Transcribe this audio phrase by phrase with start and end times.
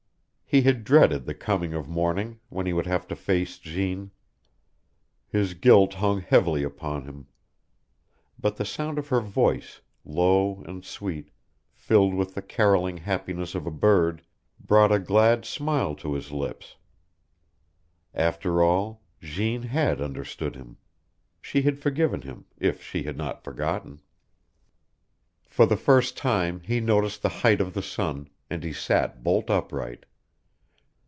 [0.53, 4.11] He had dreaded the coming of morning, when he would have to face Jeanne.
[5.29, 7.27] His guilt hung heavily upon him.
[8.37, 11.31] But the sound of her voice, low and sweet,
[11.73, 14.23] filled with the carroling happiness of a bird,
[14.59, 16.75] brought a glad smile to his lips.
[18.13, 20.75] After all, Jeanne had understood him.
[21.41, 24.01] She had forgiven him, if she had not forgotten.
[25.47, 29.49] For the first time he noticed the height of the sun, and he sat bolt
[29.49, 30.03] upright.